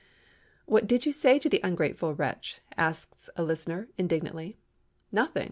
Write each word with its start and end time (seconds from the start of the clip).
'""What 0.65 0.87
did 0.87 1.05
you 1.05 1.11
say 1.13 1.37
to 1.37 1.47
the 1.47 1.59
ungrateful 1.63 2.15
wretch?" 2.15 2.59
asks 2.75 3.29
a 3.35 3.43
listener, 3.43 3.87
indignantly. 3.99 4.57
"Nothing. 5.11 5.39